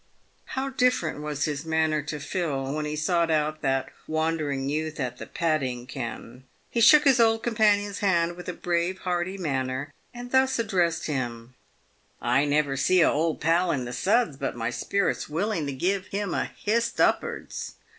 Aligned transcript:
How 0.57 0.69
different 0.71 1.21
was 1.21 1.45
his 1.45 1.63
manner 1.63 2.01
to 2.01 2.19
Phil, 2.19 2.73
when 2.73 2.85
he 2.85 2.95
sought 2.95 3.29
out 3.29 3.61
that 3.61 3.89
wandering 4.07 4.67
youth 4.67 4.99
at 4.99 5.19
the 5.19 5.27
padding 5.27 5.85
ken. 5.85 6.45
He 6.71 6.81
shook 6.81 7.03
his 7.03 7.19
old 7.19 7.43
companion's 7.43 7.99
hand 7.99 8.35
with 8.35 8.49
a 8.49 8.53
brave, 8.53 8.97
hearty 9.01 9.37
manner, 9.37 9.93
and 10.11 10.31
thus 10.31 10.57
addressed 10.57 11.05
him:" 11.05 11.53
I 12.19 12.45
never 12.45 12.75
see 12.75 13.01
a 13.01 13.11
old 13.11 13.39
pal 13.41 13.69
in 13.71 13.85
the 13.85 13.93
suds 13.93 14.37
but 14.37 14.55
my 14.55 14.71
spirit's 14.71 15.29
willing 15.29 15.67
to 15.67 15.71
give 15.71 16.07
him 16.07 16.33
a 16.33 16.45
hist 16.57 16.99
up'ards. 16.99 17.75